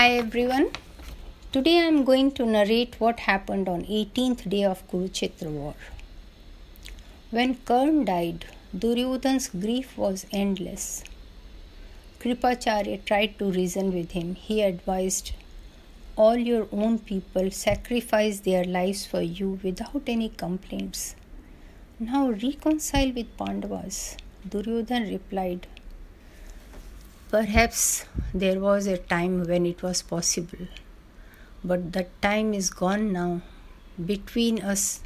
Hi 0.00 0.12
everyone. 0.12 0.68
Today 1.52 1.76
I 1.78 1.86
am 1.86 2.04
going 2.04 2.28
to 2.36 2.46
narrate 2.46 2.94
what 2.98 3.20
happened 3.20 3.68
on 3.68 3.82
18th 3.82 4.48
day 4.48 4.62
of 4.64 4.78
Kurukshetra 4.90 5.50
war. 5.50 5.74
When 7.30 7.56
Karn 7.70 8.06
died, 8.06 8.46
Duryodhan's 8.74 9.48
grief 9.50 9.98
was 9.98 10.24
endless. 10.32 11.04
Kripacharya 12.18 13.04
tried 13.04 13.38
to 13.40 13.50
reason 13.52 13.92
with 13.92 14.12
him. 14.12 14.36
He 14.36 14.62
advised, 14.62 15.32
All 16.16 16.38
your 16.38 16.66
own 16.72 16.98
people 17.00 17.50
sacrifice 17.50 18.40
their 18.40 18.64
lives 18.64 19.04
for 19.04 19.20
you 19.20 19.60
without 19.62 20.04
any 20.06 20.30
complaints. 20.30 21.14
Now 21.98 22.30
reconcile 22.30 23.12
with 23.12 23.36
Pandavas. 23.36 24.16
Duryodhan 24.48 25.10
replied, 25.10 25.66
Perhaps 27.30 28.06
there 28.34 28.58
was 28.58 28.88
a 28.88 28.98
time 28.98 29.44
when 29.44 29.64
it 29.64 29.84
was 29.84 30.02
possible, 30.02 30.66
but 31.62 31.92
that 31.92 32.08
time 32.20 32.52
is 32.52 32.70
gone 32.70 33.12
now. 33.12 33.42
Between 34.04 34.60
us, 34.60 35.00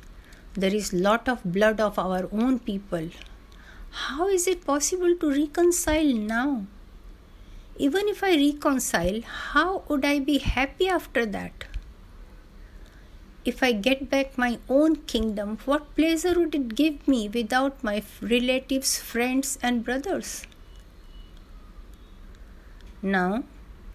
there 0.54 0.74
is 0.74 0.94
lot 0.94 1.28
of 1.28 1.44
blood 1.44 1.80
of 1.80 1.98
our 1.98 2.30
own 2.32 2.60
people. 2.60 3.10
How 3.90 4.28
is 4.28 4.46
it 4.46 4.64
possible 4.64 5.14
to 5.16 5.30
reconcile 5.30 6.14
now? 6.14 6.64
Even 7.76 8.08
if 8.08 8.24
I 8.24 8.36
reconcile, 8.36 9.20
how 9.20 9.82
would 9.88 10.06
I 10.06 10.18
be 10.20 10.38
happy 10.38 10.88
after 10.88 11.26
that? 11.26 11.66
If 13.44 13.62
I 13.62 13.72
get 13.72 14.08
back 14.08 14.38
my 14.38 14.58
own 14.70 14.96
kingdom, 14.96 15.58
what 15.66 15.94
pleasure 15.94 16.40
would 16.40 16.54
it 16.54 16.74
give 16.74 17.06
me 17.06 17.28
without 17.28 17.84
my 17.84 18.02
relatives, 18.22 18.98
friends, 18.98 19.58
and 19.62 19.84
brothers? 19.84 20.46
Now, 23.06 23.44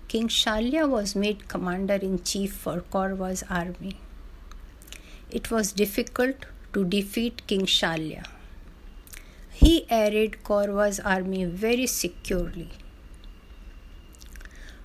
King 0.07 0.27
Shalya 0.27 0.87
was 0.87 1.15
made 1.15 1.47
commander 1.47 1.95
in 1.95 2.21
chief 2.21 2.53
for 2.53 2.81
Kaurav's 2.81 3.43
army. 3.49 3.99
It 5.31 5.49
was 5.49 5.71
difficult 5.71 6.45
to 6.73 6.85
defeat 6.85 7.41
King 7.47 7.65
Shalya. 7.65 8.27
He 9.49 9.87
arrayed 9.89 10.43
Kaurav's 10.43 10.99
army 10.99 11.45
very 11.45 11.87
securely. 11.87 12.69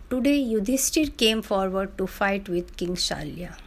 Today, 0.09 0.43
Yudhishthir 0.43 1.15
came 1.19 1.43
forward 1.43 1.99
to 1.99 2.07
fight 2.07 2.49
with 2.49 2.79
King 2.79 2.95
Shalya. 2.95 3.59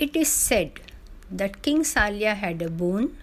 It 0.00 0.16
is 0.16 0.26
said 0.26 0.80
that 1.30 1.62
King 1.62 1.84
Shalya 1.84 2.34
had 2.34 2.60
a 2.60 2.68
boon 2.68 3.16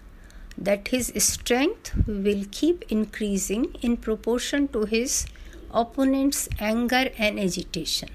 that 0.56 0.88
his 0.88 1.12
strength 1.18 1.92
will 2.06 2.44
keep 2.50 2.90
increasing 2.90 3.74
in 3.82 3.98
proportion 3.98 4.68
to 4.68 4.86
his 4.86 5.26
opponent's 5.74 6.48
anger 6.58 7.10
and 7.18 7.38
agitation. 7.38 8.10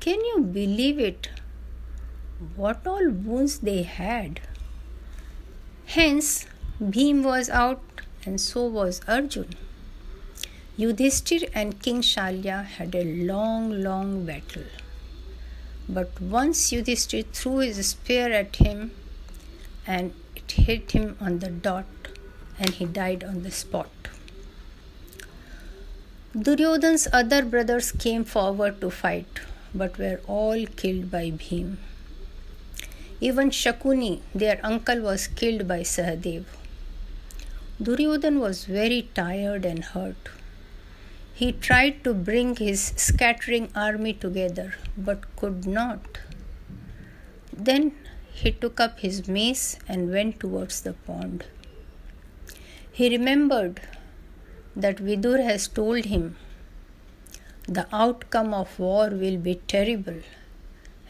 Can 0.00 0.24
you 0.24 0.40
believe 0.40 0.98
it? 0.98 1.28
What 2.56 2.86
all 2.86 3.10
wounds 3.10 3.58
they 3.58 3.82
had. 3.82 4.40
Hence, 5.84 6.46
Bhim 6.82 7.22
was 7.22 7.50
out 7.50 7.82
and 8.24 8.40
so 8.40 8.66
was 8.66 9.02
Arjun. 9.06 9.50
Yudhishthir 10.78 11.50
and 11.52 11.82
King 11.82 12.00
Shalya 12.00 12.64
had 12.64 12.94
a 12.94 13.04
long, 13.04 13.82
long 13.82 14.24
battle. 14.24 14.64
But 15.88 16.20
once 16.20 16.70
Yudhishthir 16.70 17.26
threw 17.32 17.58
his 17.58 17.86
spear 17.86 18.32
at 18.32 18.56
him 18.56 18.92
and 19.86 20.14
it 20.34 20.52
hit 20.52 20.92
him 20.92 21.18
on 21.20 21.40
the 21.40 21.50
dot 21.50 21.84
and 22.58 22.70
he 22.70 22.86
died 22.86 23.24
on 23.24 23.42
the 23.42 23.50
spot. 23.50 23.90
Duryodhan's 26.32 27.08
other 27.12 27.44
brothers 27.44 27.90
came 27.90 28.22
forward 28.22 28.80
to 28.82 28.88
fight, 28.88 29.40
but 29.74 29.98
were 29.98 30.20
all 30.28 30.64
killed 30.76 31.10
by 31.10 31.32
Bhim. 31.32 31.78
Even 33.20 33.50
Shakuni, 33.50 34.20
their 34.32 34.60
uncle, 34.62 35.00
was 35.00 35.26
killed 35.26 35.66
by 35.66 35.80
Sahadev. 35.80 36.44
Duryodhan 37.82 38.38
was 38.38 38.64
very 38.64 39.08
tired 39.12 39.64
and 39.64 39.84
hurt. 39.86 40.28
He 41.34 41.50
tried 41.50 42.04
to 42.04 42.14
bring 42.14 42.54
his 42.54 42.92
scattering 42.94 43.68
army 43.74 44.12
together, 44.12 44.74
but 44.96 45.34
could 45.34 45.66
not. 45.66 46.20
Then 47.52 47.90
he 48.32 48.52
took 48.52 48.78
up 48.78 49.00
his 49.00 49.26
mace 49.26 49.78
and 49.88 50.12
went 50.12 50.38
towards 50.38 50.82
the 50.82 50.92
pond. 50.92 51.46
He 52.92 53.08
remembered 53.08 53.80
that 54.80 54.96
Vidur 54.96 55.42
has 55.42 55.68
told 55.68 56.04
him 56.06 56.36
the 57.66 57.86
outcome 57.92 58.52
of 58.52 58.78
war 58.78 59.10
will 59.10 59.36
be 59.36 59.54
terrible, 59.68 60.20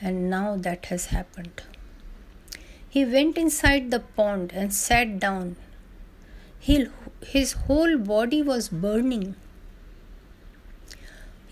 and 0.01 0.29
now 0.29 0.57
that 0.57 0.87
has 0.87 1.07
happened. 1.07 1.63
He 2.89 3.05
went 3.05 3.39
inside 3.39 3.91
the 3.91 4.01
pond 4.01 4.53
and 4.53 4.75
sat 4.75 5.19
down. 5.21 5.57
He, 6.59 6.89
his 7.25 7.53
whole 7.53 7.97
body 7.97 8.43
was 8.43 8.69
burning. 8.69 9.37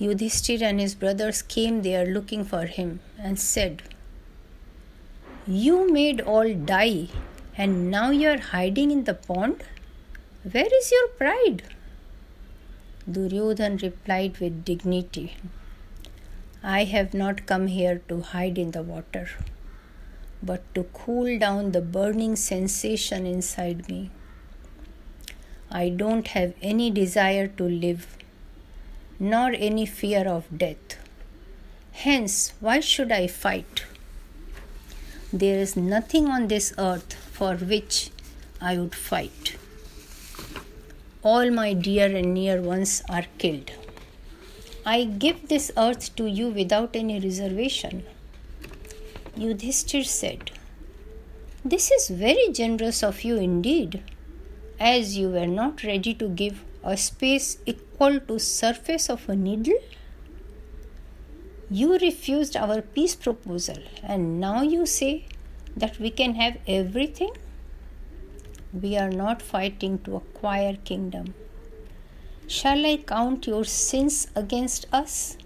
Yudhishthir 0.00 0.60
and 0.62 0.78
his 0.78 0.94
brothers 0.94 1.40
came 1.42 1.82
there 1.82 2.04
looking 2.04 2.44
for 2.44 2.66
him 2.66 3.00
and 3.18 3.40
said, 3.40 3.82
You 5.46 5.90
made 5.90 6.20
all 6.20 6.52
die, 6.52 7.08
and 7.56 7.90
now 7.90 8.10
you 8.10 8.28
are 8.28 8.38
hiding 8.52 8.90
in 8.90 9.04
the 9.04 9.14
pond? 9.14 9.64
Where 10.42 10.68
is 10.80 10.92
your 10.92 11.08
pride? 11.08 11.62
Duryodhan 13.10 13.80
replied 13.80 14.36
with 14.38 14.66
dignity, 14.66 15.34
I 16.62 16.84
have 16.84 17.14
not 17.14 17.46
come 17.46 17.68
here 17.68 18.02
to 18.08 18.20
hide 18.20 18.58
in 18.58 18.72
the 18.72 18.82
water, 18.82 19.30
but 20.42 20.62
to 20.74 20.82
cool 20.92 21.38
down 21.38 21.72
the 21.72 21.80
burning 21.80 22.36
sensation 22.36 23.24
inside 23.24 23.88
me. 23.88 24.10
I 25.70 25.88
don't 25.88 26.28
have 26.28 26.52
any 26.60 26.90
desire 26.90 27.48
to 27.48 27.64
live, 27.64 28.18
nor 29.18 29.52
any 29.52 29.86
fear 29.86 30.28
of 30.28 30.58
death. 30.58 30.98
Hence, 31.92 32.52
why 32.60 32.80
should 32.80 33.10
I 33.10 33.26
fight? 33.26 33.84
There 35.32 35.58
is 35.58 35.76
nothing 35.76 36.28
on 36.28 36.48
this 36.48 36.74
earth 36.76 37.14
for 37.14 37.54
which 37.54 38.10
I 38.60 38.76
would 38.76 38.94
fight 38.94 39.56
all 41.30 41.50
my 41.50 41.72
dear 41.86 42.06
and 42.18 42.32
near 42.32 42.60
ones 42.62 42.92
are 43.16 43.24
killed. 43.36 43.70
I 44.86 45.04
give 45.04 45.48
this 45.48 45.70
earth 45.76 46.04
to 46.16 46.26
you 46.26 46.48
without 46.48 46.96
any 47.00 47.18
reservation. 47.20 48.04
Yudhishthir 49.36 50.06
said, 50.06 50.50
This 51.72 51.90
is 51.90 52.08
very 52.08 52.46
generous 52.60 53.02
of 53.02 53.24
you 53.24 53.36
indeed, 53.36 54.02
as 54.80 55.18
you 55.18 55.28
were 55.28 55.46
not 55.46 55.84
ready 55.84 56.14
to 56.14 56.28
give 56.28 56.62
a 56.82 56.96
space 56.96 57.58
equal 57.66 58.20
to 58.20 58.38
surface 58.38 59.10
of 59.10 59.28
a 59.28 59.36
needle. 59.36 59.82
You 61.68 61.98
refused 61.98 62.56
our 62.56 62.80
peace 62.80 63.16
proposal, 63.16 63.82
and 64.02 64.40
now 64.40 64.62
you 64.62 64.86
say 64.86 65.26
that 65.76 65.98
we 65.98 66.10
can 66.10 66.36
have 66.36 66.56
everything? 66.66 67.32
We 68.80 68.96
are 68.96 69.10
not 69.10 69.40
fighting 69.42 69.98
to 70.00 70.16
acquire 70.16 70.76
kingdom. 70.84 71.34
Shall 72.46 72.84
I 72.86 72.98
count 72.98 73.46
your 73.46 73.64
sins 73.64 74.28
against 74.36 74.86
us? 74.92 75.36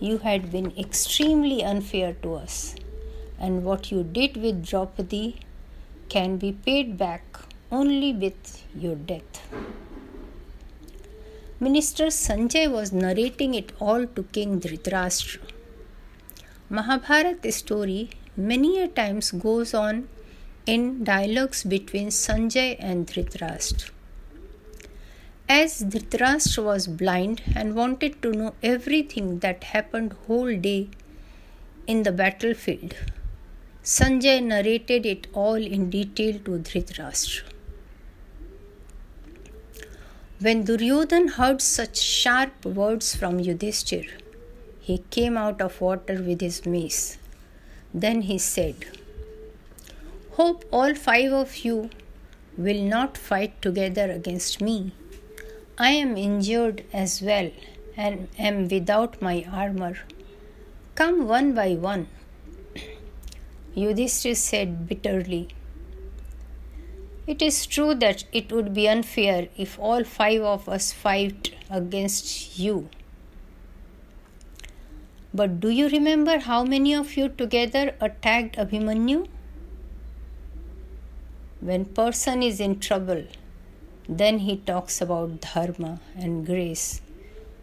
You 0.00 0.18
had 0.18 0.50
been 0.50 0.72
extremely 0.76 1.64
unfair 1.64 2.14
to 2.22 2.34
us, 2.34 2.74
and 3.38 3.64
what 3.64 3.90
you 3.90 4.02
did 4.02 4.36
with 4.36 4.66
Draupadi 4.66 5.36
can 6.08 6.36
be 6.36 6.52
paid 6.52 6.98
back 6.98 7.22
only 7.70 8.12
with 8.12 8.64
your 8.74 8.96
death. 8.96 9.40
Minister 11.58 12.06
Sanjay 12.06 12.70
was 12.70 12.92
narrating 12.92 13.54
it 13.54 13.72
all 13.80 14.06
to 14.06 14.24
King 14.24 14.60
Dhritarashtra. 14.60 15.40
Mahabharata 16.68 17.50
story 17.52 18.10
many 18.36 18.78
a 18.80 18.88
times 18.88 19.30
goes 19.30 19.72
on 19.72 20.08
in 20.66 21.04
dialogues 21.04 21.62
between 21.62 22.08
Sanjay 22.08 22.76
and 22.80 23.06
Dhritarashtra. 23.06 23.90
As 25.48 25.82
Dhritarashtra 25.82 26.64
was 26.64 26.88
blind 26.88 27.42
and 27.54 27.76
wanted 27.76 28.20
to 28.22 28.32
know 28.32 28.54
everything 28.62 29.38
that 29.38 29.62
happened 29.62 30.12
whole 30.26 30.56
day 30.56 30.88
in 31.86 32.02
the 32.02 32.10
battlefield, 32.10 32.96
Sanjay 33.84 34.42
narrated 34.42 35.06
it 35.06 35.28
all 35.32 35.54
in 35.54 35.88
detail 35.88 36.40
to 36.40 36.58
Dhritarashtra. 36.58 37.44
When 40.40 40.64
Duryodhan 40.64 41.28
heard 41.28 41.62
such 41.62 41.96
sharp 41.96 42.66
words 42.66 43.14
from 43.14 43.38
Yudhishthir, 43.38 44.10
he 44.80 44.98
came 45.10 45.36
out 45.36 45.60
of 45.60 45.80
water 45.80 46.20
with 46.22 46.40
his 46.40 46.66
mace. 46.66 47.18
Then 47.94 48.22
he 48.22 48.36
said, 48.38 48.84
Hope 50.36 50.64
all 50.70 50.94
five 50.94 51.32
of 51.32 51.56
you 51.64 51.88
will 52.58 52.82
not 52.82 53.16
fight 53.16 53.60
together 53.62 54.10
against 54.12 54.60
me. 54.60 54.92
I 55.78 55.92
am 55.92 56.18
injured 56.18 56.84
as 56.92 57.22
well, 57.22 57.50
and 57.96 58.28
am 58.38 58.68
without 58.68 59.22
my 59.22 59.46
armor. 59.50 59.94
Come 60.94 61.26
one 61.26 61.54
by 61.54 61.72
one. 61.76 62.08
Yudhishthir 63.74 64.36
said 64.36 64.86
bitterly, 64.86 65.48
It 67.26 67.40
is 67.40 67.64
true 67.64 67.94
that 67.94 68.24
it 68.30 68.52
would 68.52 68.74
be 68.74 68.86
unfair 68.86 69.48
if 69.56 69.78
all 69.78 70.04
five 70.04 70.42
of 70.42 70.68
us 70.68 70.92
fight 70.92 71.54
against 71.70 72.58
you. 72.58 72.90
But 75.32 75.60
do 75.60 75.70
you 75.70 75.88
remember 75.88 76.38
how 76.40 76.62
many 76.62 76.94
of 76.94 77.16
you 77.16 77.30
together 77.30 77.94
attacked 78.02 78.56
Abhimanyu? 78.56 79.28
When 81.68 81.84
person 81.84 82.44
is 82.44 82.60
in 82.60 82.78
trouble, 82.78 83.24
then 84.08 84.38
he 84.38 84.56
talks 84.56 85.00
about 85.00 85.40
dharma 85.40 85.98
and 86.14 86.46
grace, 86.46 87.00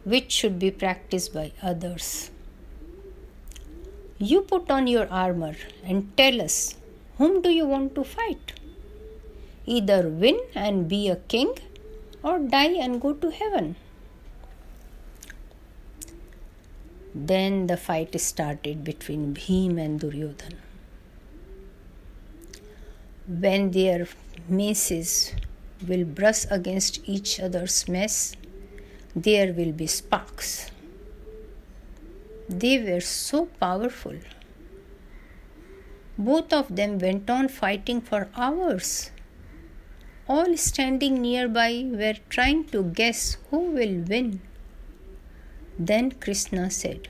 which 0.03 0.29
should 0.29 0.59
be 0.59 0.71
practiced 0.71 1.33
by 1.33 1.53
others. 1.61 2.29
You 4.17 4.41
put 4.41 4.69
on 4.69 4.87
your 4.87 5.07
armor 5.09 5.55
and 5.85 6.11
tell 6.17 6.41
us 6.41 6.75
whom 7.17 7.41
do 7.41 7.49
you 7.49 7.65
want 7.65 7.95
to 7.95 8.03
fight? 8.03 8.51
Either 9.65 10.09
win 10.09 10.37
and 10.53 10.89
be 10.89 11.07
a 11.07 11.15
king 11.35 11.53
or 12.21 12.39
die 12.39 12.75
and 12.87 12.99
go 12.99 13.13
to 13.13 13.31
heaven. 13.31 13.77
Then 17.15 17.67
the 17.67 17.77
fight 17.77 18.19
started 18.19 18.83
between 18.83 19.33
Bhim 19.33 19.79
and 19.79 20.01
Duryodhan. 20.01 20.62
When 23.25 23.71
their 23.71 24.05
maces 24.49 25.33
will 25.87 26.03
brush 26.03 26.45
against 26.51 26.99
each 27.07 27.39
other's 27.39 27.87
mess, 27.87 28.35
there 29.15 29.53
will 29.53 29.71
be 29.71 29.87
sparks. 29.87 30.71
They 32.49 32.79
were 32.83 32.99
so 32.99 33.45
powerful. 33.45 34.15
Both 36.17 36.51
of 36.51 36.75
them 36.75 36.99
went 36.99 37.29
on 37.29 37.47
fighting 37.47 38.01
for 38.01 38.27
hours. 38.35 39.11
All 40.27 40.57
standing 40.57 41.21
nearby 41.21 41.85
were 41.87 42.15
trying 42.29 42.65
to 42.65 42.83
guess 42.83 43.37
who 43.49 43.59
will 43.71 44.03
win. 44.03 44.41
Then 45.79 46.11
Krishna 46.11 46.69
said, 46.69 47.07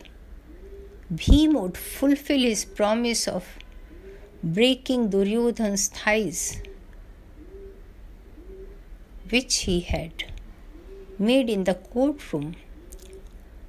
Bhim 1.12 1.60
would 1.60 1.76
fulfill 1.76 2.42
his 2.42 2.66
promise 2.66 3.28
of 3.28 3.58
breaking 4.44 5.10
Duryodhan's 5.10 5.88
thighs, 5.88 6.62
which 9.30 9.60
he 9.60 9.80
had 9.80 10.26
made 11.18 11.50
in 11.50 11.64
the 11.64 11.76
courtroom 11.76 12.56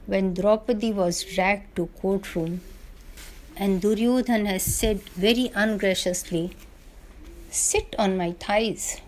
when 0.07 0.35
Draupadi 0.35 0.93
was 0.93 1.23
dragged 1.23 1.77
to 1.77 1.87
courtroom 2.01 2.61
and 3.57 3.81
Duryodhan 3.81 4.47
has 4.47 4.65
said 4.65 5.01
very 5.11 5.53
ungraciously, 5.55 6.57
Sit 7.51 7.95
on 7.97 8.17
my 8.17 8.33
thighs. 8.33 9.01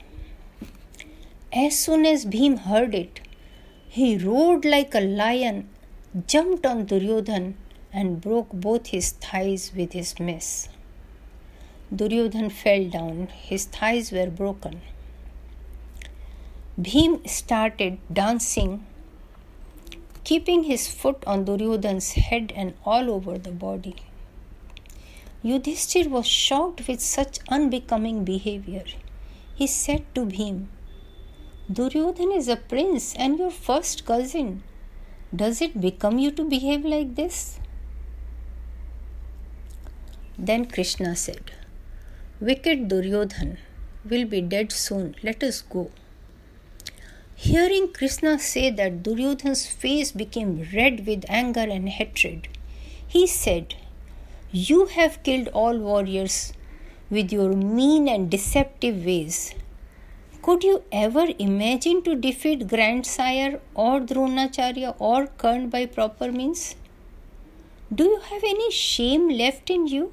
As 1.52 1.76
soon 1.76 2.06
as 2.06 2.24
Bhim 2.24 2.58
heard 2.58 2.94
it, 2.94 3.18
he 3.88 4.16
roared 4.16 4.64
like 4.64 4.94
a 4.94 5.00
lion 5.00 5.68
jumped 6.28 6.64
on 6.64 6.86
Duryodhan 6.86 7.54
and 7.92 8.20
broke 8.20 8.52
both 8.52 8.86
his 8.88 9.10
thighs 9.10 9.72
with 9.74 9.94
his 9.94 10.20
mace. 10.20 10.68
Duryodhan 11.94 12.50
fell 12.50 12.88
down, 12.88 13.28
his 13.28 13.66
thighs 13.66 14.10
were 14.10 14.26
broken. 14.26 14.80
Bhim 16.80 17.26
started 17.28 17.98
dancing, 18.12 18.84
keeping 20.24 20.64
his 20.64 20.88
foot 20.88 21.22
on 21.26 21.44
Duryodhan's 21.44 22.12
head 22.12 22.52
and 22.56 22.74
all 22.84 23.08
over 23.08 23.38
the 23.38 23.52
body. 23.52 23.94
Yudhishthir 25.44 26.08
was 26.10 26.26
shocked 26.26 26.88
with 26.88 27.00
such 27.00 27.38
unbecoming 27.48 28.24
behavior. 28.24 28.84
He 29.54 29.68
said 29.68 30.04
to 30.16 30.26
Bhim, 30.26 30.66
Duryodhan 31.72 32.36
is 32.36 32.48
a 32.48 32.56
prince 32.56 33.14
and 33.14 33.38
your 33.38 33.52
first 33.52 34.04
cousin. 34.04 34.64
Does 35.34 35.62
it 35.62 35.80
become 35.80 36.18
you 36.18 36.32
to 36.32 36.44
behave 36.44 36.84
like 36.84 37.14
this? 37.14 37.60
Then 40.36 40.66
Krishna 40.66 41.14
said, 41.14 41.52
Wicked 42.38 42.88
Duryodhan 42.88 43.56
will 44.04 44.26
be 44.26 44.42
dead 44.42 44.70
soon. 44.70 45.16
Let 45.22 45.42
us 45.42 45.62
go. 45.62 45.90
Hearing 47.34 47.94
Krishna 47.94 48.38
say 48.38 48.68
that 48.68 49.02
Duryodhan's 49.02 49.66
face 49.66 50.12
became 50.12 50.68
red 50.74 51.06
with 51.06 51.24
anger 51.30 51.60
and 51.60 51.88
hatred, 51.88 52.48
he 53.08 53.26
said, 53.26 53.74
You 54.52 54.84
have 54.84 55.22
killed 55.22 55.48
all 55.48 55.78
warriors 55.78 56.52
with 57.08 57.32
your 57.32 57.54
mean 57.54 58.06
and 58.06 58.30
deceptive 58.30 59.06
ways. 59.06 59.54
Could 60.42 60.62
you 60.62 60.82
ever 60.92 61.28
imagine 61.38 62.02
to 62.02 62.14
defeat 62.14 62.68
grandsire 62.68 63.60
or 63.74 64.00
Dronacharya 64.00 64.94
or 64.98 65.28
Karn 65.38 65.70
by 65.70 65.86
proper 65.86 66.30
means? 66.30 66.76
Do 67.94 68.04
you 68.04 68.20
have 68.20 68.44
any 68.44 68.70
shame 68.70 69.30
left 69.30 69.70
in 69.70 69.86
you? 69.86 70.12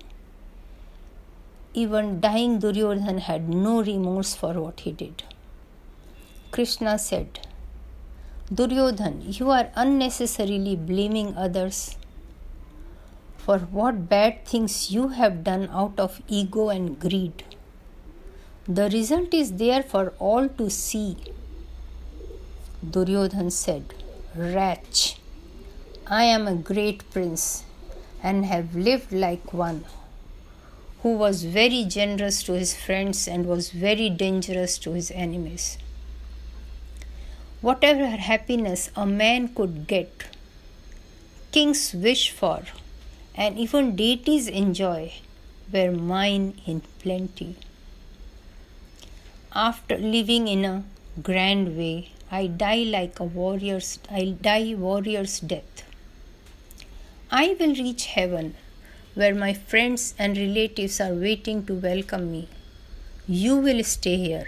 Even 1.74 2.20
dying 2.20 2.60
Duryodhan 2.60 3.20
had 3.20 3.50
no 3.50 3.82
remorse 3.82 4.36
for 4.36 4.54
what 4.54 4.82
he 4.82 4.92
did. 4.92 5.24
Krishna 6.52 7.00
said, 7.00 7.40
Duryodhan, 8.54 9.40
you 9.40 9.50
are 9.50 9.72
unnecessarily 9.76 10.76
blaming 10.76 11.36
others 11.36 11.98
for 13.38 13.58
what 13.58 14.08
bad 14.08 14.46
things 14.46 14.92
you 14.92 15.08
have 15.08 15.44
done 15.44 15.68
out 15.72 16.00
of 16.00 16.22
ego 16.28 16.70
and 16.70 17.00
greed. 17.00 17.44
The 18.68 18.90
result 18.92 19.34
is 19.34 19.54
there 19.54 19.82
for 19.82 20.14
all 20.20 20.48
to 20.48 20.70
see. 20.70 21.18
Duryodhan 22.88 23.52
said, 23.52 23.96
Wretch, 24.36 25.18
I 26.06 26.26
am 26.26 26.48
a 26.48 26.56
great 26.56 27.10
prince 27.10 27.64
and 28.22 28.46
have 28.46 28.76
lived 28.76 29.12
like 29.12 29.54
one 29.54 29.86
who 31.04 31.18
was 31.18 31.44
very 31.44 31.84
generous 31.84 32.42
to 32.44 32.54
his 32.54 32.74
friends 32.74 33.28
and 33.28 33.46
was 33.46 33.72
very 33.72 34.10
dangerous 34.10 34.78
to 34.78 34.94
his 34.94 35.12
enemies. 35.12 35.78
Whatever 37.60 38.08
happiness 38.08 38.90
a 38.96 39.06
man 39.06 39.50
could 39.50 39.86
get, 39.86 40.24
kings 41.52 41.94
wish 41.94 42.30
for, 42.30 42.64
and 43.36 43.60
even 43.60 43.98
deities 43.98 44.48
enjoy, 44.48 45.12
were 45.74 45.92
mine 45.92 46.62
in 46.66 46.82
plenty. 47.00 47.58
After 49.54 49.98
living 49.98 50.48
in 50.48 50.64
a 50.64 50.84
grand 51.22 51.78
way, 51.78 52.12
I 52.32 52.48
die 52.48 52.84
like 52.84 53.20
a 53.20 53.26
warrior's 53.26 54.00
I 54.10 54.38
die 54.42 54.74
warrior's 54.74 55.42
death. 55.42 55.84
I 57.30 57.58
will 57.60 57.76
reach 57.76 58.06
heaven 58.06 58.56
where 59.14 59.36
my 59.36 59.54
friends 59.54 60.16
and 60.18 60.38
relatives 60.38 61.00
are 61.00 61.14
waiting 61.14 61.66
to 61.66 61.74
welcome 61.74 62.32
me. 62.32 62.48
You 63.28 63.58
will 63.58 63.84
stay 63.84 64.18
here. 64.18 64.48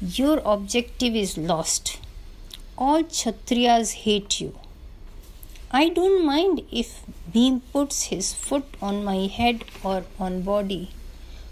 Your 0.00 0.40
objective 0.44 1.14
is 1.14 1.36
lost. 1.36 1.98
All 2.78 3.02
Kshatriyas 3.02 3.92
hate 4.04 4.40
you. 4.40 4.58
I 5.70 5.88
don't 5.88 6.24
mind 6.24 6.62
if 6.70 7.00
Bhim 7.32 7.62
puts 7.72 8.04
his 8.04 8.34
foot 8.34 8.64
on 8.80 9.04
my 9.04 9.26
head 9.26 9.64
or 9.82 10.04
on 10.18 10.42
body 10.42 10.90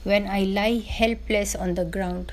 when 0.04 0.26
I 0.26 0.42
lie 0.42 0.78
helpless 0.78 1.54
on 1.54 1.74
the 1.74 1.84
ground. 1.84 2.32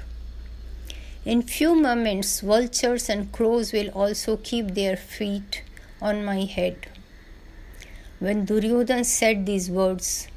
In 1.26 1.42
few 1.42 1.76
moments, 1.76 2.40
vultures 2.42 3.10
and 3.10 3.32
crows 3.32 3.74
will 3.74 3.90
also 3.90 4.38
keep 4.38 4.76
their 4.76 4.96
feet 4.96 5.64
on 6.02 6.24
my 6.24 6.46
head. 6.46 6.88
When 8.20 8.46
Duryodhan 8.46 9.04
said 9.04 9.46
these 9.46 9.70
words, 9.70 10.28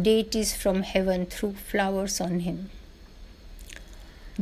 deities 0.00 0.54
from 0.54 0.82
heaven 0.82 1.26
threw 1.26 1.52
flowers 1.52 2.20
on 2.20 2.40
him. 2.40 2.70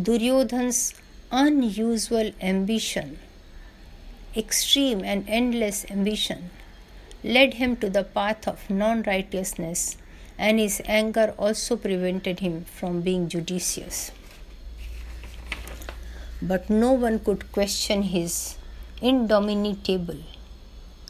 Duryodhan's 0.00 0.94
unusual 1.32 2.32
ambition, 2.40 3.18
extreme 4.36 5.04
and 5.04 5.24
endless 5.28 5.84
ambition, 5.90 6.50
led 7.24 7.54
him 7.54 7.76
to 7.76 7.90
the 7.90 8.04
path 8.04 8.46
of 8.46 8.70
non 8.70 9.02
righteousness, 9.02 9.96
and 10.38 10.58
his 10.58 10.80
anger 10.84 11.34
also 11.36 11.76
prevented 11.76 12.40
him 12.40 12.64
from 12.64 13.00
being 13.00 13.28
judicious 13.28 14.12
but 16.40 16.70
no 16.70 16.92
one 16.92 17.18
could 17.18 17.50
question 17.50 18.02
his 18.02 18.56
indomitable 19.02 20.18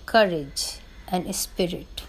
courage 0.06 0.78
and 1.10 1.34
spirit. 1.34 2.02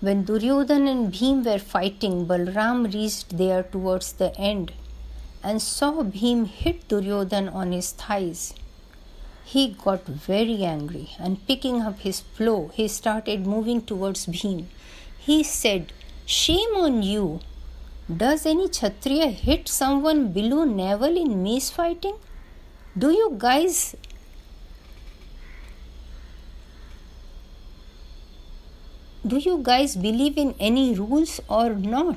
When 0.00 0.24
Duryodhan 0.24 0.88
and 0.88 1.12
Bhim 1.12 1.44
were 1.44 1.58
fighting, 1.58 2.26
Balram 2.26 2.92
reached 2.92 3.36
there 3.36 3.62
towards 3.62 4.12
the 4.14 4.34
end 4.38 4.72
and 5.42 5.60
saw 5.60 5.92
Bhim 6.02 6.46
hit 6.46 6.88
Duryodhan 6.88 7.54
on 7.54 7.72
his 7.72 7.92
thighs. 7.92 8.54
He 9.44 9.68
got 9.84 10.06
very 10.06 10.64
angry 10.64 11.10
and 11.18 11.46
picking 11.46 11.82
up 11.82 12.00
his 12.00 12.20
plow, 12.20 12.70
he 12.72 12.88
started 12.88 13.46
moving 13.46 13.82
towards 13.82 14.26
Bhim. 14.26 14.66
He 15.18 15.42
said, 15.42 15.92
Shame 16.24 16.76
on 16.76 17.02
you! 17.02 17.40
Does 18.16 18.46
any 18.46 18.68
Kshatriya 18.68 19.26
hit 19.26 19.68
someone 19.68 20.32
below 20.32 20.64
navel 20.64 21.16
in 21.16 21.42
mace 21.42 21.70
fighting? 21.70 22.16
Do 22.96 23.10
you 23.10 23.34
guys 23.36 23.96
Do 29.26 29.36
you 29.36 29.58
guys 29.62 29.96
believe 29.96 30.38
in 30.38 30.54
any 30.58 30.94
rules 30.94 31.40
or 31.46 31.74
not? 31.74 32.16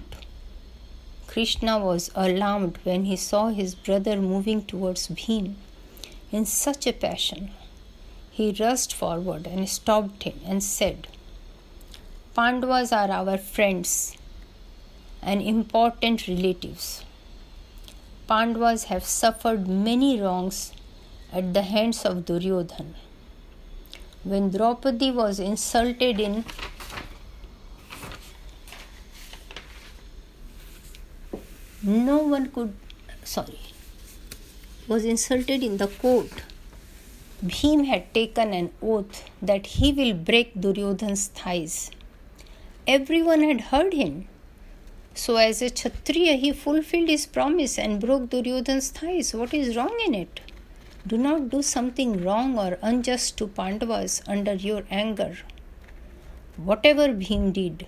Krishna 1.28 1.78
was 1.78 2.10
alarmed 2.16 2.80
when 2.84 3.04
he 3.04 3.18
saw 3.18 3.50
his 3.50 3.76
brother 3.76 4.16
moving 4.16 4.64
towards 4.64 5.10
Bhim 5.10 5.56
in 6.32 6.46
such 6.46 6.88
a 6.88 6.94
passion. 6.94 7.52
He 8.32 8.56
rushed 8.58 8.94
forward 8.94 9.48
and 9.48 9.68
stopped 9.68 10.24
him 10.24 10.40
and 10.46 10.64
said, 10.64 11.10
Pandavas 12.36 12.94
are 12.94 13.12
our 13.12 13.38
friends 13.38 14.16
and 15.22 15.42
important 15.42 16.26
relatives. 16.30 17.04
Pandavas 18.30 18.86
have 18.86 19.04
suffered 19.04 19.68
many 19.68 20.22
wrongs 20.22 20.72
at 21.34 21.54
the 21.54 21.64
hands 21.64 22.06
of 22.06 22.26
Duryodhan. 22.26 22.96
When 24.24 24.52
Draupadi 24.52 25.12
was 25.12 25.38
insulted 25.42 26.22
in 26.22 26.46
no 31.84 32.18
one 32.18 32.50
could 32.50 32.74
sorry 33.24 33.60
was 34.88 35.04
insulted 35.04 35.62
in 35.62 35.78
the 35.78 35.88
court 35.88 36.44
Bhim 37.46 37.88
had 37.88 38.14
taken 38.14 38.54
an 38.54 38.72
oath 38.82 39.30
that 39.42 39.66
he 39.66 39.92
will 39.92 40.14
break 40.14 40.54
Duryodhan's 40.62 41.28
thighs. 41.28 41.92
Everyone 42.88 43.44
had 43.44 43.60
heard 43.60 43.92
him. 43.92 44.30
So, 45.14 45.36
as 45.36 45.62
a 45.62 45.70
Kshatriya, 45.70 46.36
he 46.36 46.54
fulfilled 46.54 47.10
his 47.10 47.26
promise 47.26 47.78
and 47.78 48.00
broke 48.00 48.30
Duryodhan's 48.30 48.92
thighs. 48.92 49.34
What 49.34 49.54
is 49.54 49.76
wrong 49.76 49.94
in 50.06 50.16
it? 50.16 50.40
Do 51.06 51.18
not 51.18 51.50
do 51.50 51.62
something 51.62 52.24
wrong 52.24 52.58
or 52.58 52.78
unjust 52.82 53.38
to 53.40 53.48
Pandavas 53.48 54.22
under 54.26 54.54
your 54.54 54.84
anger. 54.90 55.40
Whatever 56.56 57.10
Bhim 57.10 57.52
did, 57.52 57.88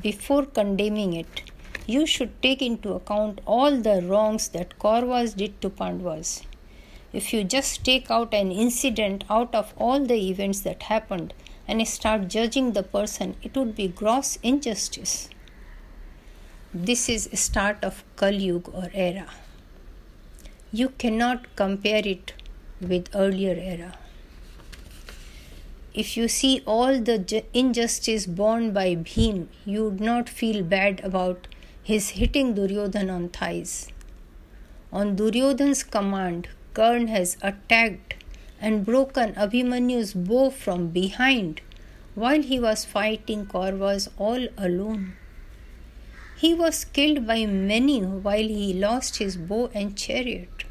before 0.00 0.46
condemning 0.46 1.12
it, 1.12 1.42
you 1.86 2.06
should 2.06 2.40
take 2.42 2.62
into 2.62 2.94
account 2.94 3.40
all 3.46 3.76
the 3.76 4.02
wrongs 4.02 4.48
that 4.48 4.78
Kauravas 4.78 5.36
did 5.36 5.60
to 5.60 5.70
Pandavas 5.70 6.42
if 7.14 7.32
you 7.32 7.44
just 7.44 7.84
take 7.84 8.10
out 8.10 8.34
an 8.34 8.50
incident 8.50 9.22
out 9.30 9.54
of 9.54 9.72
all 9.78 10.04
the 10.04 10.16
events 10.30 10.60
that 10.62 10.82
happened 10.94 11.32
and 11.68 11.86
start 11.86 12.26
judging 12.26 12.72
the 12.72 12.82
person, 12.82 13.36
it 13.40 13.56
would 13.56 13.76
be 13.76 13.86
gross 13.86 14.36
injustice. 14.42 15.28
This 16.74 17.08
is 17.08 17.28
start 17.32 17.84
of 17.84 18.02
Kali 18.16 18.46
Yuga 18.46 18.70
or 18.72 18.90
era. 18.92 19.28
You 20.72 20.88
cannot 20.88 21.54
compare 21.54 22.02
it 22.04 22.32
with 22.80 23.08
earlier 23.14 23.54
era. 23.54 23.96
If 25.94 26.16
you 26.16 26.26
see 26.26 26.62
all 26.66 26.98
the 26.98 27.44
injustice 27.54 28.26
borne 28.26 28.72
by 28.72 28.96
Bhim, 28.96 29.46
you 29.64 29.84
would 29.84 30.00
not 30.00 30.28
feel 30.28 30.64
bad 30.64 31.00
about 31.04 31.46
his 31.84 32.10
hitting 32.18 32.54
Duryodhan 32.54 33.10
on 33.14 33.28
thighs. 33.28 33.88
On 34.90 35.14
Duryodhan's 35.14 35.82
command, 35.82 36.48
Karn 36.72 37.08
has 37.08 37.36
attacked 37.42 38.14
and 38.58 38.86
broken 38.86 39.34
Abhimanyu's 39.34 40.14
bow 40.14 40.48
from 40.48 40.88
behind 40.88 41.60
while 42.14 42.40
he 42.40 42.58
was 42.58 42.86
fighting 42.86 43.44
Kauravas 43.44 44.08
all 44.16 44.46
alone. 44.56 45.12
He 46.38 46.54
was 46.54 46.84
killed 46.86 47.26
by 47.26 47.44
many 47.44 48.00
while 48.00 48.48
he 48.60 48.72
lost 48.72 49.18
his 49.18 49.36
bow 49.36 49.70
and 49.74 49.94
chariot. 49.96 50.64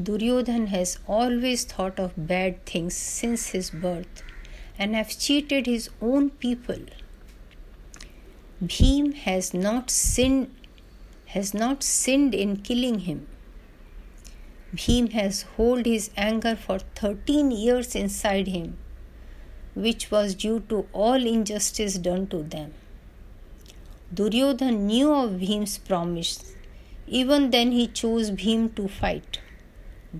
Duryodhan 0.00 0.68
has 0.68 0.98
always 1.06 1.64
thought 1.64 1.98
of 1.98 2.14
bad 2.16 2.64
things 2.64 2.96
since 2.96 3.48
his 3.48 3.70
birth 3.70 4.22
and 4.78 4.94
have 4.94 5.18
cheated 5.18 5.66
his 5.66 5.90
own 6.00 6.30
people. 6.30 6.78
Bhim 8.62 9.14
has 9.14 9.54
not 9.54 9.90
sinned 9.90 10.50
has 11.26 11.54
not 11.54 11.82
sinned 11.82 12.34
in 12.34 12.56
killing 12.56 13.00
him 13.00 13.26
Bhim 14.74 15.12
has 15.12 15.44
held 15.56 15.86
his 15.86 16.10
anger 16.14 16.54
for 16.54 16.78
13 16.78 17.50
years 17.50 17.94
inside 17.94 18.48
him, 18.48 18.76
which 19.74 20.10
was 20.10 20.34
due 20.34 20.60
to 20.68 20.86
all 20.92 21.26
injustice 21.26 21.94
done 21.96 22.26
to 22.26 22.42
them. 22.42 22.74
Duryodhan 24.12 24.86
knew 24.86 25.10
of 25.12 25.40
Bhim's 25.40 25.78
promise. 25.78 26.54
Even 27.06 27.50
then, 27.50 27.72
he 27.72 27.86
chose 27.86 28.30
Bhim 28.30 28.74
to 28.76 28.88
fight. 28.88 29.40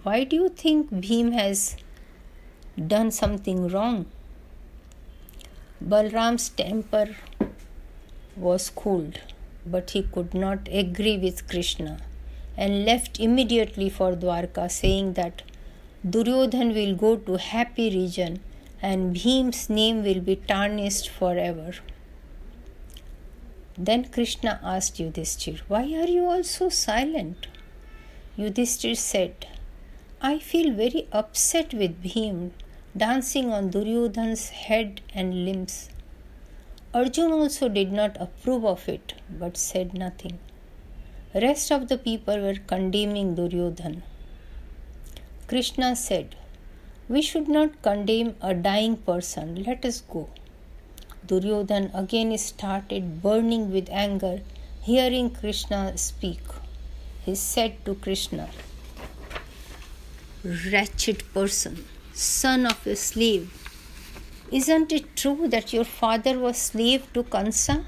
Why 0.02 0.24
do 0.24 0.36
you 0.36 0.48
think 0.48 0.90
Bhim 0.90 1.32
has 1.34 1.76
done 2.86 3.10
something 3.10 3.68
wrong? 3.68 4.06
Balram's 5.78 6.48
temper 6.48 7.16
was 8.38 8.70
cooled, 8.70 9.20
but 9.66 9.90
he 9.90 10.02
could 10.02 10.34
not 10.34 10.68
agree 10.70 11.18
with 11.18 11.48
Krishna 11.48 11.98
and 12.56 12.84
left 12.84 13.20
immediately 13.20 13.88
for 13.88 14.14
Dwarka, 14.14 14.70
saying 14.70 15.12
that 15.14 15.42
Duryodhan 16.08 16.74
will 16.74 16.94
go 16.94 17.16
to 17.16 17.36
happy 17.36 17.90
region 17.90 18.40
and 18.80 19.14
Bhim's 19.14 19.68
name 19.68 20.02
will 20.02 20.20
be 20.20 20.36
tarnished 20.36 21.08
forever. 21.08 21.74
Then 23.76 24.04
Krishna 24.06 24.60
asked 24.62 24.98
Yudhishthir, 24.98 25.60
Why 25.68 25.82
are 25.82 26.08
you 26.08 26.26
all 26.26 26.42
so 26.42 26.68
silent? 26.68 27.46
Yudhishthir 28.36 28.96
said, 28.96 29.46
I 30.20 30.38
feel 30.38 30.72
very 30.72 31.06
upset 31.12 31.72
with 31.72 32.02
Bhim 32.02 32.50
dancing 32.96 33.52
on 33.52 33.70
Duryodhan's 33.70 34.48
head 34.48 35.00
and 35.14 35.44
limbs. 35.44 35.90
Arjun 36.94 37.32
also 37.32 37.68
did 37.68 37.92
not 37.92 38.16
approve 38.18 38.64
of 38.64 38.88
it 38.88 39.12
but 39.30 39.58
said 39.58 39.92
nothing. 39.92 40.38
Rest 41.34 41.70
of 41.70 41.88
the 41.88 41.98
people 41.98 42.40
were 42.40 42.54
condemning 42.54 43.34
Duryodhan. 43.34 44.02
Krishna 45.46 45.94
said, 45.94 46.34
We 47.08 47.20
should 47.20 47.46
not 47.46 47.82
condemn 47.82 48.36
a 48.40 48.54
dying 48.54 48.96
person. 48.96 49.62
Let 49.64 49.84
us 49.84 50.00
go. 50.00 50.30
Duryodhan 51.26 51.90
again 51.92 52.36
started 52.38 53.22
burning 53.22 53.70
with 53.70 53.90
anger, 53.90 54.40
hearing 54.80 55.28
Krishna 55.28 55.98
speak. 55.98 56.40
He 57.26 57.34
said 57.34 57.84
to 57.84 57.96
Krishna, 57.96 58.48
Wretched 60.42 61.22
person, 61.34 61.84
son 62.14 62.64
of 62.64 62.86
a 62.86 62.96
slave, 62.96 63.57
isn't 64.50 64.92
it 64.92 65.16
true 65.16 65.48
that 65.48 65.72
your 65.72 65.84
father 65.84 66.38
was 66.38 66.56
slave 66.56 67.12
to 67.12 67.22
Kansa? 67.22 67.84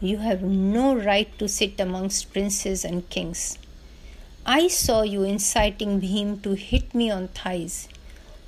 You 0.00 0.18
have 0.18 0.42
no 0.42 0.94
right 0.94 1.38
to 1.38 1.48
sit 1.48 1.80
amongst 1.80 2.32
princes 2.32 2.84
and 2.84 3.08
kings. 3.08 3.58
I 4.46 4.68
saw 4.68 5.02
you 5.02 5.22
inciting 5.22 6.00
Bhim 6.00 6.42
to 6.42 6.54
hit 6.54 6.94
me 6.94 7.10
on 7.10 7.28
thighs. 7.28 7.88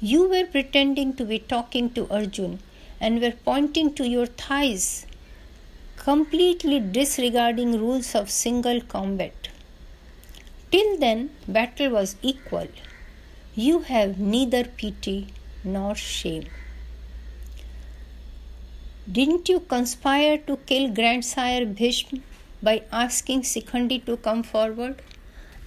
You 0.00 0.28
were 0.28 0.46
pretending 0.46 1.14
to 1.14 1.24
be 1.24 1.38
talking 1.38 1.90
to 1.90 2.08
Arjun 2.10 2.60
and 3.00 3.20
were 3.20 3.34
pointing 3.44 3.92
to 3.94 4.08
your 4.08 4.26
thighs, 4.26 5.06
completely 5.96 6.80
disregarding 6.80 7.78
rules 7.78 8.14
of 8.14 8.30
single 8.30 8.80
combat. 8.80 9.48
Till 10.70 10.98
then, 10.98 11.30
battle 11.46 11.90
was 11.90 12.16
equal. 12.22 12.68
You 13.54 13.80
have 13.80 14.18
neither 14.18 14.64
pity 14.64 15.28
nor 15.62 15.94
shame. 15.94 16.46
Didn't 19.10 19.48
you 19.48 19.58
conspire 19.58 20.38
to 20.38 20.56
kill 20.58 20.88
grandsire 20.94 21.66
Bhishma 21.66 22.20
by 22.62 22.82
asking 22.92 23.42
Sikhandi 23.42 24.04
to 24.06 24.16
come 24.16 24.44
forward 24.44 25.02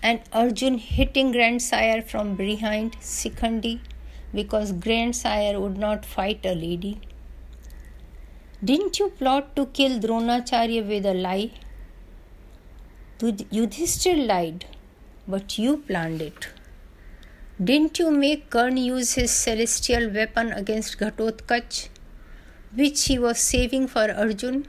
and 0.02 0.22
Arjun 0.32 0.78
hitting 0.78 1.34
grandsire 1.34 2.02
from 2.02 2.36
behind 2.36 2.94
Sikhandi 3.02 3.82
because 4.34 4.72
grandsire 4.72 5.60
would 5.60 5.78
not 5.78 6.06
fight 6.06 6.46
a 6.46 6.56
lady? 6.56 7.02
Didn't 8.64 9.00
you 9.00 9.10
plot 9.10 9.54
to 9.58 9.66
kill 9.66 10.00
Dronacharya 10.00 10.88
with 10.88 11.06
a 11.06 11.14
lie? 11.14 11.52
Yudhishthir 13.20 14.26
lied, 14.26 14.66
but 15.28 15.58
you 15.58 15.78
planned 15.78 16.22
it. 16.22 16.48
Didn't 17.62 18.00
you 18.00 18.12
make 18.12 18.50
Karn 18.50 18.78
use 18.78 19.14
his 19.16 19.32
celestial 19.32 20.10
weapon 20.10 20.54
against 20.54 20.98
Ghatotkach? 20.98 21.90
Which 22.76 23.06
he 23.06 23.18
was 23.18 23.40
saving 23.40 23.88
for 23.88 24.12
Arjun? 24.12 24.68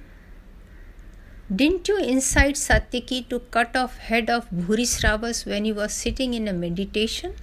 Didn't 1.54 1.88
you 1.88 1.98
incite 1.98 2.56
Satyaki 2.56 3.28
to 3.28 3.40
cut 3.56 3.76
off 3.76 3.98
head 3.98 4.28
of 4.28 4.48
Bhurisravas 4.50 5.46
when 5.46 5.64
he 5.64 5.72
was 5.72 5.92
sitting 5.92 6.34
in 6.34 6.48
a 6.48 6.52
meditation? 6.52 7.34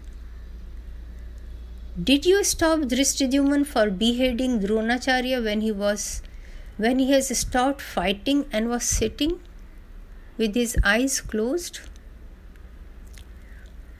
Did 2.02 2.26
you 2.26 2.44
stop 2.44 2.80
Drishtadyuman 2.80 3.66
for 3.66 3.90
beheading 3.90 4.60
Dronacharya 4.60 5.44
when 5.44 5.62
he 5.62 5.72
was 5.72 6.22
when 6.78 7.00
he 7.00 7.12
has 7.12 7.38
stopped 7.38 7.82
fighting 7.82 8.46
and 8.52 8.68
was 8.68 8.84
sitting 8.84 9.40
with 10.38 10.56
his 10.56 10.76
eyes 10.84 11.22
closed? 11.22 11.80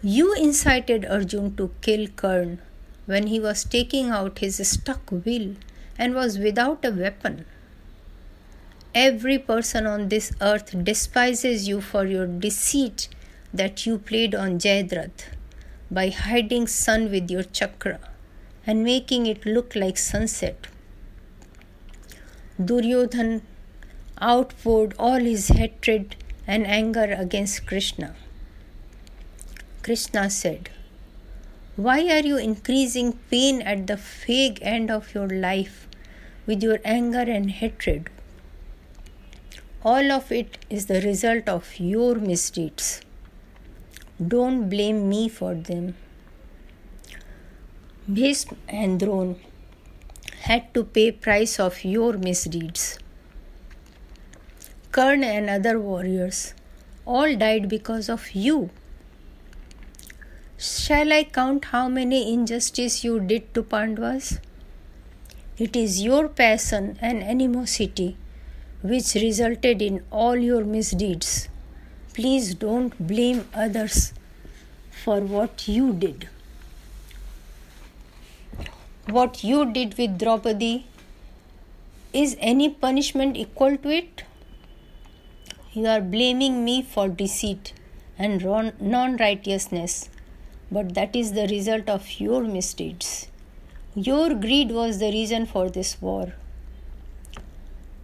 You 0.02 0.34
incited 0.34 1.06
Arjun 1.06 1.56
to 1.58 1.72
kill 1.82 2.08
Karn 2.08 2.60
when 3.06 3.28
he 3.28 3.40
was 3.40 3.64
taking 3.64 4.10
out 4.10 4.40
his 4.40 4.58
stuck 4.68 5.12
will 5.12 5.56
and 6.04 6.16
was 6.20 6.38
without 6.46 6.84
a 6.88 6.92
weapon. 6.92 7.36
Every 8.94 9.38
person 9.50 9.86
on 9.88 10.10
this 10.10 10.32
earth 10.42 10.72
despises 10.88 11.68
you 11.68 11.80
for 11.90 12.06
your 12.06 12.26
deceit 12.46 13.08
that 13.54 13.86
you 13.86 13.98
played 14.10 14.36
on 14.36 14.58
Jayadratha 14.66 15.30
by 15.90 16.10
hiding 16.10 16.68
sun 16.68 17.06
with 17.14 17.32
your 17.32 17.44
chakra 17.60 18.00
and 18.68 18.84
making 18.84 19.28
it 19.28 19.46
look 19.46 19.78
like 19.84 19.98
sunset. 19.98 20.68
Duryodhan 22.60 23.42
outpoured 24.22 24.94
all 25.00 25.30
his 25.30 25.48
hatred 25.60 26.18
and 26.46 26.68
anger 26.68 27.08
against 27.18 27.66
Krishna. 27.66 28.14
Krishna 29.84 30.30
said, 30.30 30.70
Why 31.78 31.98
are 32.18 32.28
you 32.34 32.38
increasing 32.38 33.14
pain 33.32 33.62
at 33.62 33.88
the 33.88 33.96
fag 33.96 34.60
end 34.62 34.92
of 34.92 35.14
your 35.16 35.30
life 35.30 35.88
with 36.46 36.64
your 36.64 36.80
anger 36.84 37.22
and 37.22 37.52
hatred? 37.52 38.10
All 39.84 40.12
of 40.12 40.32
it 40.32 40.58
is 40.70 40.86
the 40.86 41.02
result 41.02 41.50
of 41.50 41.80
your 41.80 42.16
misdeeds. 42.16 43.02
Don't 44.26 44.70
blame 44.70 45.10
me 45.10 45.28
for 45.30 45.56
them. 45.56 45.96
Bhism 48.10 48.58
and 48.68 49.00
Dron 49.00 49.36
had 50.42 50.74
to 50.74 50.84
pay 50.84 51.12
price 51.12 51.60
of 51.60 51.84
your 51.84 52.14
misdeeds. 52.14 53.00
Karna 54.92 55.28
and 55.28 55.50
other 55.50 55.80
warriors 55.80 56.54
all 57.06 57.36
died 57.36 57.68
because 57.68 58.10
of 58.10 58.32
you. 58.32 58.70
Shall 60.58 61.12
I 61.12 61.24
count 61.26 61.66
how 61.66 61.88
many 61.90 62.34
injustice 62.34 63.04
you 63.04 63.20
did 63.20 63.54
to 63.54 63.64
Pandavas? 63.64 64.40
It 65.60 65.76
is 65.76 66.02
your 66.02 66.28
passion 66.30 66.98
and 67.00 67.22
animosity 67.22 68.18
which 68.82 69.14
resulted 69.14 69.84
in 69.84 70.04
all 70.12 70.36
your 70.36 70.66
misdeeds. 70.66 71.48
Please 72.16 72.56
don't 72.56 73.08
blame 73.08 73.46
others 73.54 74.14
for 75.04 75.20
what 75.20 75.68
you 75.68 75.94
did. 75.94 76.28
What 79.08 79.44
you 79.44 79.72
did 79.72 79.96
with 79.96 80.18
Draupadi, 80.18 80.88
is 82.14 82.36
any 82.40 82.70
punishment 82.70 83.38
equal 83.38 83.78
to 83.78 83.90
it? 83.90 84.24
You 85.74 85.86
are 85.86 86.02
blaming 86.02 86.66
me 86.66 86.82
for 86.82 87.08
deceit 87.10 87.74
and 88.18 88.44
non 88.44 89.18
righteousness, 89.18 90.10
but 90.72 90.96
that 90.96 91.16
is 91.16 91.34
the 91.34 91.48
result 91.48 91.90
of 91.90 92.20
your 92.20 92.44
misdeeds. 92.44 93.28
Your 93.96 94.34
greed 94.34 94.72
was 94.72 95.00
the 95.00 95.12
reason 95.12 95.46
for 95.46 95.70
this 95.70 96.02
war 96.02 96.34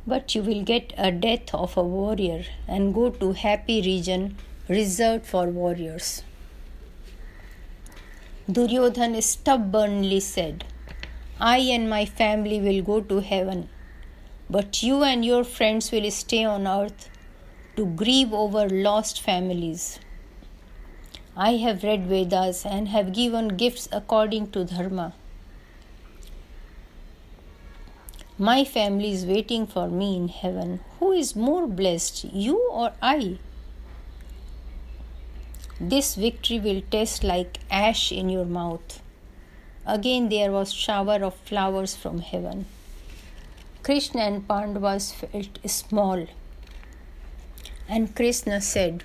but 0.09 0.33
you 0.33 0.41
will 0.41 0.63
get 0.63 0.93
a 0.97 1.11
death 1.11 1.53
of 1.53 1.75
a 1.77 1.83
warrior 1.83 2.43
and 2.67 2.93
go 2.93 3.09
to 3.21 3.33
happy 3.33 3.81
region 3.81 4.35
reserved 4.67 5.25
for 5.25 5.45
warriors. 5.47 6.23
Duryodhan 8.51 9.21
stubbornly 9.21 10.19
said, 10.19 10.65
I 11.39 11.57
and 11.75 11.89
my 11.89 12.05
family 12.05 12.59
will 12.59 12.81
go 12.81 13.01
to 13.01 13.19
heaven, 13.19 13.69
but 14.49 14.81
you 14.81 15.03
and 15.03 15.23
your 15.23 15.43
friends 15.43 15.91
will 15.91 16.09
stay 16.09 16.43
on 16.43 16.67
earth 16.67 17.09
to 17.75 17.85
grieve 17.85 18.33
over 18.33 18.67
lost 18.67 19.21
families. 19.21 19.99
I 21.37 21.51
have 21.57 21.83
read 21.83 22.07
Vedas 22.07 22.65
and 22.65 22.87
have 22.89 23.13
given 23.13 23.49
gifts 23.49 23.87
according 23.91 24.51
to 24.51 24.65
Dharma. 24.65 25.13
My 28.41 28.63
family 28.63 29.11
is 29.11 29.25
waiting 29.25 29.67
for 29.67 29.89
me 29.89 30.15
in 30.15 30.29
heaven. 30.29 30.79
Who 30.99 31.11
is 31.11 31.35
more 31.35 31.67
blessed, 31.67 32.23
you 32.23 32.57
or 32.71 32.93
I? 33.01 33.37
This 35.77 36.15
victory 36.15 36.57
will 36.57 36.81
taste 36.89 37.21
like 37.21 37.59
ash 37.69 38.13
in 38.13 38.29
your 38.29 38.45
mouth. 38.45 39.01
Again 39.85 40.29
there 40.29 40.53
was 40.53 40.71
shower 40.71 41.21
of 41.21 41.35
flowers 41.35 41.97
from 41.97 42.19
heaven. 42.19 42.65
Krishna 43.83 44.21
and 44.21 44.47
Pandavas 44.47 45.11
felt 45.11 45.59
small. 45.65 46.25
And 47.89 48.15
Krishna 48.15 48.61
said, 48.61 49.03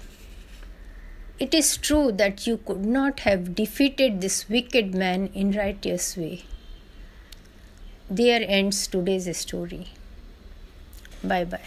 It 1.41 1.55
is 1.55 1.77
true 1.77 2.13
that 2.13 2.47
you 2.47 2.59
could 2.59 2.87
not 2.87 3.21
have 3.21 3.57
defeated 3.57 4.21
this 4.21 4.49
wicked 4.49 4.95
man 4.95 5.31
in 5.35 5.51
righteous 5.51 6.17
way. 6.17 6.45
There 8.09 8.43
ends 8.49 8.87
today's 8.87 9.37
story. 9.37 9.89
Bye 11.23 11.45
bye. 11.45 11.61